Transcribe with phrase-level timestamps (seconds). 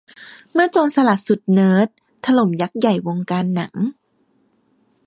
[0.53, 1.87] เมื่อโจรสลัดสุดเนิร์ด
[2.25, 3.75] ถล่มยักษ์ใหญ่วงการหนัง